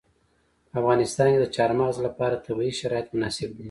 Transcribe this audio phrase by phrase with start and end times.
[0.69, 3.59] په افغانستان کې د چار مغز لپاره طبیعي شرایط مناسب دي.